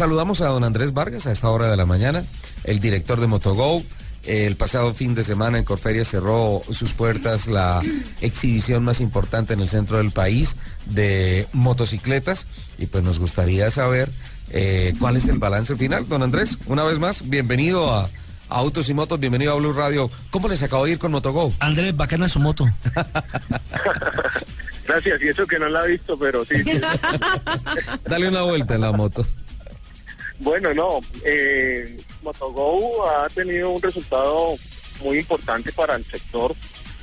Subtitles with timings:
[0.00, 2.24] saludamos a don Andrés Vargas a esta hora de la mañana,
[2.64, 3.82] el director de Motogo.
[4.24, 7.82] El pasado fin de semana en Corferia cerró sus puertas la
[8.22, 12.46] exhibición más importante en el centro del país de motocicletas
[12.78, 14.10] y pues nos gustaría saber
[14.48, 16.08] eh, cuál es el balance final.
[16.08, 18.08] Don Andrés, una vez más, bienvenido a,
[18.48, 20.10] Autos y Motos, bienvenido a Blue Radio.
[20.30, 21.52] ¿Cómo les acabó de ir con Motogo?
[21.60, 22.66] Andrés, bacana su moto.
[24.86, 26.54] Gracias, y eso que no la he visto, pero sí.
[28.08, 29.24] Dale una vuelta en la moto.
[30.40, 34.54] Bueno, no, eh, Motogo ha tenido un resultado
[35.02, 36.54] muy importante para el sector,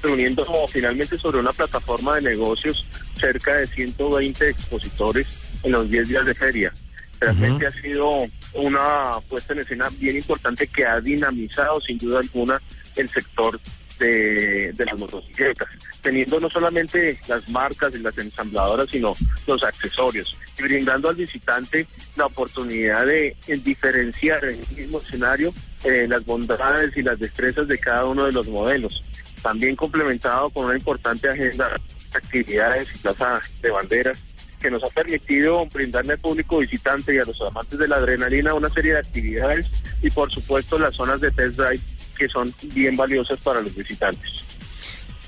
[0.01, 2.85] reuniendo finalmente sobre una plataforma de negocios
[3.19, 5.27] cerca de 120 expositores
[5.61, 6.73] en los 10 días de feria.
[7.19, 12.61] Realmente ha sido una puesta en escena bien importante que ha dinamizado sin duda alguna
[12.95, 13.59] el sector
[13.99, 15.67] de, las motocicletas,
[16.01, 19.15] teniendo no solamente las marcas y las ensambladoras, sino
[19.45, 26.07] los accesorios, y brindando al visitante la oportunidad de, diferenciar en el mismo escenario eh,
[26.09, 29.03] las bondades y las destrezas de cada uno de los modelos.
[29.41, 34.17] También complementado con una importante agenda de actividades y plaza de banderas
[34.59, 38.55] que nos ha permitido brindarle al público visitante y a los amantes de la adrenalina
[38.55, 39.67] una serie de actividades
[40.01, 41.81] y por supuesto las zonas de test drive
[42.17, 44.43] que son bien valiosas para los visitantes.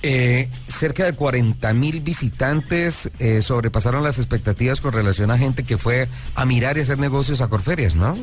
[0.01, 5.77] Eh, cerca de 40 mil visitantes eh, sobrepasaron las expectativas con relación a gente que
[5.77, 8.15] fue a mirar y hacer negocios a Corferias, ¿no?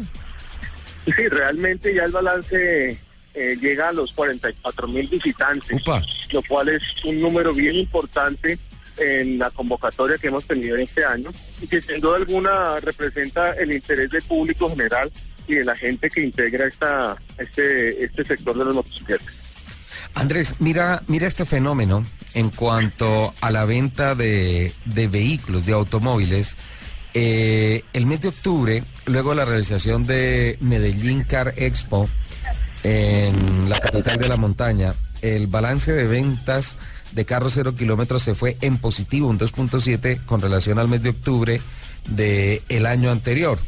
[1.05, 2.99] Sí, realmente ya el balance
[3.35, 5.83] eh, llega a los 44 mil visitantes,
[6.33, 8.59] lo cual es un número bien importante
[8.97, 13.53] en la convocatoria que hemos tenido en este año y que sin duda alguna representa
[13.53, 15.13] el interés del público general
[15.47, 19.35] y de la gente que integra esta, este, este sector de los motocicletas.
[20.15, 26.57] Andrés, mira, mira este fenómeno en cuanto a la venta de, vehículos, de automóviles.
[27.15, 32.09] Eh, el mes de octubre, luego de la realización de Medellín Car Expo
[32.83, 36.77] en la capital de la montaña, el balance de ventas
[37.13, 41.11] de carros cero kilómetros se fue en positivo, un 2.7 con relación al mes de
[41.11, 41.61] octubre
[42.09, 43.59] del el año anterior.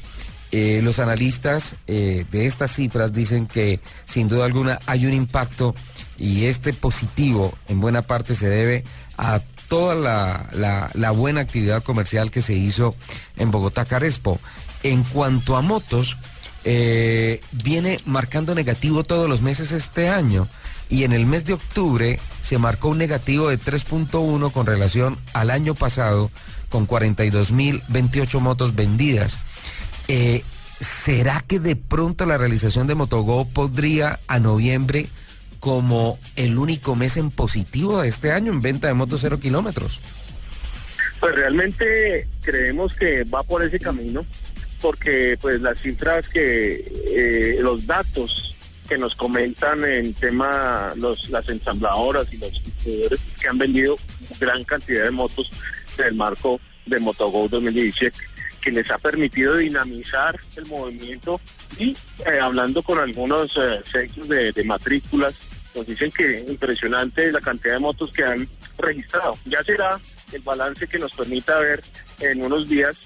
[0.50, 5.74] Eh, los analistas eh, de estas cifras dicen que sin duda alguna hay un impacto
[6.16, 8.82] y este positivo en buena parte se debe
[9.18, 12.94] a toda la, buena actividad comercial que se hizo
[13.36, 14.40] en Bogotá Carespo.
[14.82, 16.16] En cuanto a motos,
[16.64, 20.48] eh, viene marcando negativo todos los meses este año
[20.88, 25.50] y en el mes de octubre se marcó un negativo de 3.1 con relación al
[25.50, 26.30] año pasado
[26.70, 29.38] con 42.028 motos vendidas.
[30.08, 30.42] Eh,
[30.80, 35.08] ¿Será que de pronto la realización de Motogo podría a noviembre
[35.60, 40.00] como el único mes en positivo de este año en venta de motos cero kilómetros?
[41.20, 44.24] Pues realmente creemos que va por ese camino
[44.80, 48.54] porque pues las cifras que eh, los datos
[48.88, 53.96] que nos comentan en tema los, las ensambladoras y los distribuidores que han vendido
[54.38, 55.50] gran cantidad de motos
[55.96, 58.16] del marco de Motogo 2017
[58.70, 61.40] les ha permitido dinamizar el movimiento
[61.78, 61.96] y
[62.26, 65.34] eh, hablando con algunos eh, de, de, matrículas
[65.74, 68.48] nos dicen que impresionante la cantidad de motos que han
[68.78, 69.38] registrado.
[69.44, 70.00] Ya será
[70.32, 71.82] el balance que nos permita ver
[72.20, 72.96] en unos días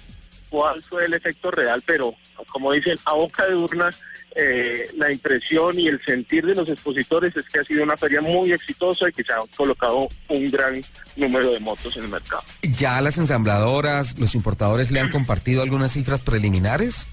[0.49, 2.15] cuál fue el efecto real, pero
[2.47, 3.95] como dicen, a boca de urnas
[4.35, 8.21] eh, la impresión y el sentir de los expositores es que ha sido una feria
[8.21, 10.81] muy exitosa y que se ha colocado un gran
[11.15, 12.43] número de motos en el mercado.
[12.61, 17.07] ¿Ya las ensambladoras, los importadores le han compartido algunas cifras preliminares?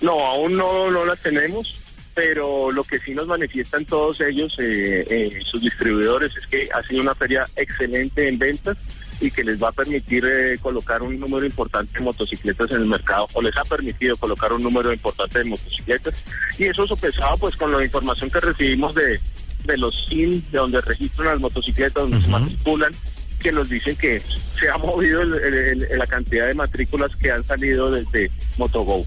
[0.00, 1.80] No, aún no, no las tenemos,
[2.14, 6.82] pero lo que sí nos manifiestan todos ellos, eh, eh, sus distribuidores, es que ha
[6.86, 8.76] sido una feria excelente en ventas
[9.20, 12.86] y que les va a permitir eh, colocar un número importante de motocicletas en el
[12.86, 16.14] mercado o les ha permitido colocar un número importante de motocicletas.
[16.58, 19.20] Y eso sopesado pues con la información que recibimos de,
[19.64, 22.92] de los SIN, de donde registran las motocicletas, donde se matriculan,
[23.38, 24.22] que nos dicen que
[24.58, 29.06] se ha movido la cantidad de matrículas que han salido desde Motogo.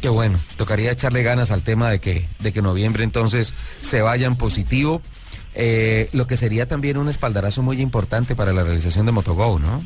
[0.00, 4.26] Qué bueno, tocaría echarle ganas al tema de que, de que noviembre entonces se vaya
[4.26, 5.00] en positivo
[5.56, 9.82] eh, lo que sería también un espaldarazo muy importante para la realización de Motogo, ¿no?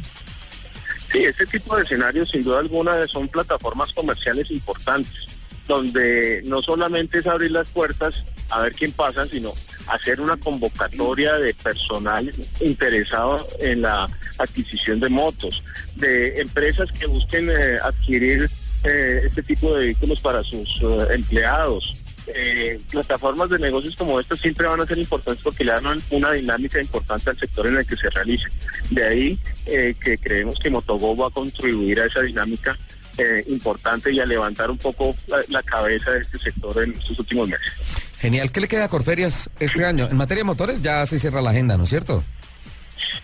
[1.12, 5.26] Sí, este tipo de escenarios sin duda alguna son plataformas comerciales importantes,
[5.69, 9.52] donde no solamente es abrir las puertas a ver quién pasa, sino
[9.87, 14.08] hacer una convocatoria de personal interesado en la
[14.38, 15.62] adquisición de motos,
[15.94, 18.50] de empresas que busquen eh, adquirir
[18.82, 20.81] eh, este tipo de vehículos para sus
[21.11, 21.96] empleados,
[22.26, 26.32] eh, plataformas de negocios como estas siempre van a ser importantes porque le dan una
[26.32, 28.49] dinámica importante al sector en el que se realice.
[28.90, 32.78] De ahí eh, que creemos que Motogo va a contribuir a esa dinámica
[33.19, 35.14] eh, importante y a levantar un poco
[35.49, 37.72] la, cabeza de este sector en estos últimos meses.
[38.19, 38.50] Genial.
[38.52, 40.08] ¿Qué le queda a Corferias este año?
[40.11, 42.23] En materia de motores ya se cierra la agenda, ¿no es cierto?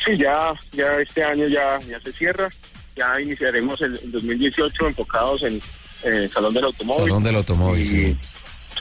[0.05, 2.49] Sí, ya, ya este año ya, ya se cierra.
[2.97, 5.61] Ya iniciaremos el, 2018 enfocados en
[6.05, 7.05] el Salón del Automóvil.
[7.05, 8.19] Salón del Automóvil, y, sí.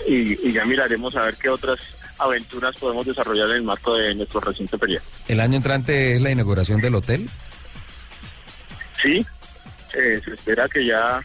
[0.07, 1.79] Y, ya miraremos a ver qué otras
[2.17, 5.01] aventuras podemos desarrollar en el marco de nuestro recinto ferial.
[5.27, 7.29] ¿El año entrante es la inauguración del hotel?
[9.01, 9.25] Sí,
[9.93, 11.21] eh, se espera que ya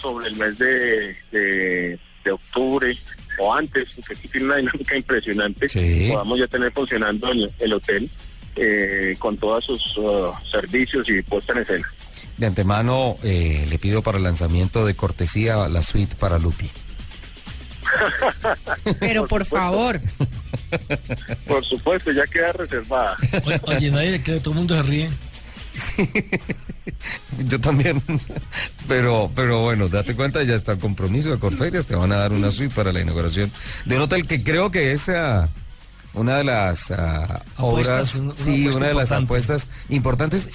[0.00, 1.98] sobre el mes de, de,
[2.30, 2.96] octubre
[3.38, 5.66] o antes, porque aquí tiene una dinámica impresionante,
[6.10, 8.08] podamos ya tener funcionando el, hotel
[8.56, 11.92] eh, con todos sus uh, servicios y puesta en escena.
[12.36, 16.70] De antemano eh, le pido para el lanzamiento de cortesía la suite para Lupi.
[19.00, 20.00] Pero por, favor.
[21.46, 23.16] Por supuesto, ya queda reservada.
[23.62, 25.10] Oye, nadie que todo el mundo se ríe.
[27.48, 28.02] Yo también.
[28.86, 32.32] Pero, pero bueno, date cuenta, ya está el compromiso de Corferias, te van a dar
[32.32, 33.50] una suite para la inauguración
[33.84, 35.10] de un hotel que creo que es
[36.14, 36.94] una de las uh,
[37.58, 40.48] obras, sí, una de las apuestas importantes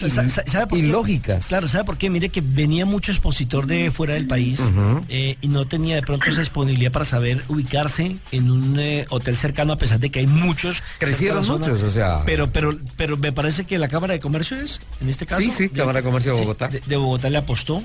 [0.72, 1.48] y, lógicas.
[1.48, 2.10] Claro, ¿sabe por qué?
[2.10, 4.62] Mire que venía mucho expositor de fuera del país
[5.10, 9.36] eh, y no tenía de pronto esa disponibilidad para saber ubicarse en un eh, hotel
[9.36, 10.82] cercano, a pesar de que hay muchos.
[10.98, 12.24] Crecieron muchos, o sea.
[12.26, 15.42] Pero, pero, pero me parece que la Cámara de Comercio es, en este caso.
[15.42, 16.68] Sí, sí, Cámara de Comercio de Bogotá.
[16.68, 17.84] de, Bogotá le apostó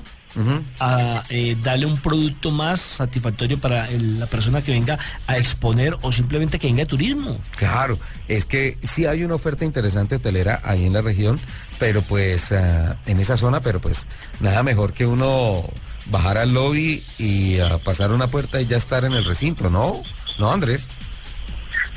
[0.79, 6.11] a eh, darle un producto más satisfactorio para la persona que venga a exponer o
[6.11, 7.39] simplemente que venga de turismo.
[7.55, 7.97] Claro,
[8.27, 11.39] es que sí hay una oferta interesante hotelera ahí en la región,
[11.79, 14.07] pero pues ah, en esa zona, pero pues
[14.39, 15.63] nada mejor que uno
[16.07, 20.01] bajar al lobby y ah, pasar una puerta y ya estar en el recinto, ¿no?
[20.37, 20.87] ¿No, Andrés?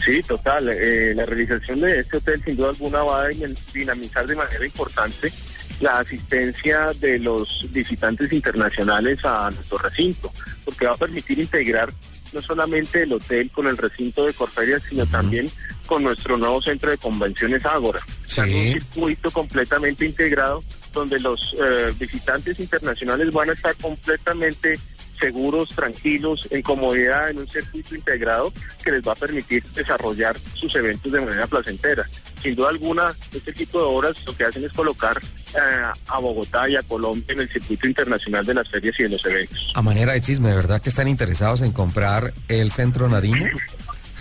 [0.05, 0.69] Sí, total.
[0.69, 3.29] Eh, la realización de este hotel sin duda alguna va a
[3.75, 5.33] dinamizar de manera importante
[5.81, 10.33] la asistencia de los visitantes internacionales a nuestro recinto,
[10.65, 11.93] porque va a permitir integrar
[12.33, 15.51] no solamente el hotel con el recinto de Corferias, sino también
[15.87, 18.01] con nuestro nuevo centro de convenciones Ágora.
[18.39, 20.63] un circuito completamente integrado
[20.93, 24.79] donde los eh, visitantes internacionales van a estar completamente
[25.19, 30.75] seguros, tranquilos, en comodidad, en un circuito integrado que les va a permitir desarrollar sus
[30.77, 32.09] eventos de manera placentera.
[32.43, 35.21] Sin duda alguna, este tipo de obras lo que hacen es colocar
[35.55, 35.59] eh,
[36.07, 39.25] a Bogotá y a Colombia en el circuito internacional de las ferias y de los
[39.27, 39.73] eventos.
[39.75, 43.47] A manera de chisme, ¿de verdad que están interesados en comprar el Centro Nariño?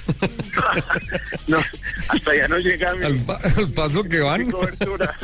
[1.48, 1.58] no,
[2.10, 3.20] hasta ya no llega mi, al,
[3.74, 4.50] paso que van.
[4.52, 5.16] cobertura.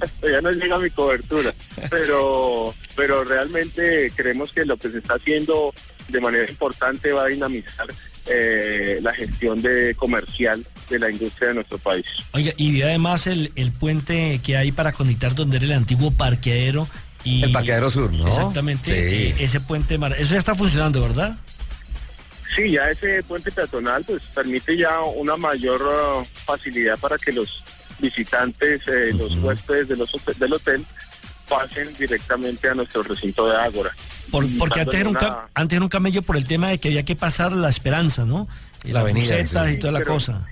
[0.00, 1.52] hasta ya no llega mi cobertura.
[1.90, 5.74] Pero, pero realmente creemos que lo que se está haciendo
[6.08, 7.86] de manera importante va a dinamizar
[8.26, 12.06] eh, la gestión de comercial de la industria de nuestro país.
[12.32, 16.86] Oiga, y además el, el puente que hay para conectar donde era el antiguo parqueadero
[17.24, 18.26] y el parqueadero sur, ¿no?
[18.26, 21.36] Exactamente, eh, ese puente, eso ya está funcionando, ¿verdad?
[22.54, 27.62] Sí, ya ese puente peatonal pues permite ya una mayor uh, facilidad para que los
[27.98, 30.84] visitantes, eh, los huéspedes de los, del hotel
[31.48, 33.90] pasen directamente a nuestro recinto de Ágora.
[34.30, 35.18] porque antes era, un
[35.54, 38.48] antes era un camello por el tema de que había que pasar la esperanza, ¿no?
[38.84, 39.40] la, avenida.
[39.40, 40.46] y toda la cosa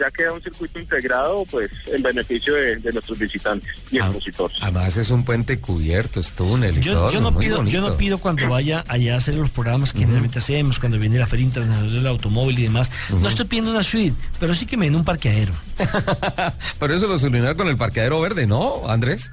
[0.00, 4.58] ya queda un circuito integrado, pues en beneficio de, nuestros visitantes y ah, expositores.
[4.62, 8.18] Además es un puente cubierto, es túnel y yo, yo no pido, yo no pido
[8.18, 11.92] cuando vaya allá a hacer los programas que generalmente hacemos, cuando viene la Feria Internacional
[11.92, 12.90] del Automóvil y demás.
[13.10, 15.52] No estoy pidiendo una suite, pero sí que me den un parqueadero.
[16.78, 19.30] pero eso lo solucionaron con el parqueadero verde, ¿no, Andrés?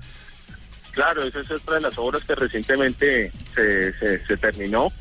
[0.97, 3.93] Claro, esa es otra de las obras que recientemente se,
[4.25, 4.91] se, terminó,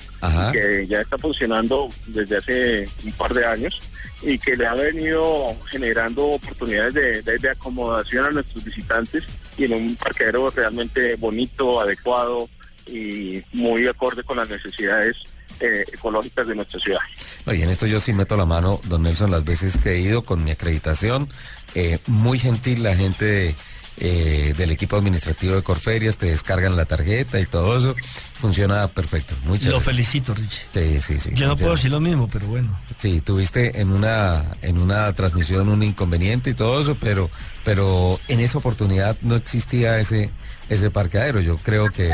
[0.52, 3.80] que ya está funcionando desde hace un par de años
[4.20, 9.24] y que le ha venido generando oportunidades de, acomodación a nuestros visitantes
[9.56, 12.50] y en un parqueadero realmente bonito, adecuado
[12.86, 15.16] y muy acorde con las necesidades
[15.60, 17.00] eh, ecológicas de nuestra ciudad.
[17.46, 20.24] Oye, en esto yo sí meto la mano, don Nelson, las veces que he ido
[20.24, 21.30] con mi acreditación,
[21.74, 23.54] eh, muy gentil la gente de
[23.98, 27.94] eh, del equipo administrativo de Corferias, te descargan la tarjeta y todo eso.
[28.34, 29.34] Funciona perfecto.
[29.44, 30.60] Muchas Lo felicito, Richie.
[30.72, 31.30] Sí, sí, sí.
[31.34, 32.78] Yo no puedo decir lo mismo, pero bueno.
[32.98, 37.30] Sí, tuviste en una, en una transmisión un inconveniente y todo eso, pero,
[37.64, 40.30] pero en esa oportunidad no existía ese,
[40.68, 41.40] ese parqueadero.
[41.40, 42.12] Yo creo que,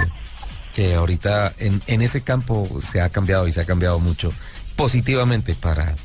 [0.72, 4.32] que ahorita en, en ese campo se ha cambiado y se ha cambiado mucho
[4.76, 5.96] positivamente para,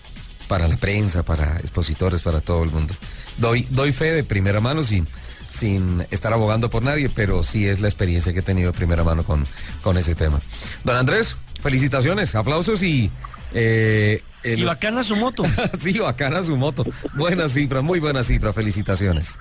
[0.48, 2.96] para la prensa, para expositores, para todo el mundo.
[3.38, 5.07] Doy, doy fe de primera mano sin
[5.50, 9.04] sin estar abogando por nadie, pero sí es la experiencia que he tenido de primera
[9.04, 9.46] mano con,
[9.82, 10.39] con ese tema.
[10.84, 13.12] Don Andrés, felicitaciones, aplausos y...
[13.54, 15.44] Eh, y bacana su moto.
[15.80, 16.86] sí, bacana su moto.
[17.16, 19.39] Buena cifra, muy buena cifra, felicitaciones.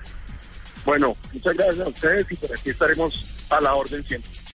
[0.85, 4.31] Bueno, muchas gracias a ustedes y por aquí estaremos a la orden siempre.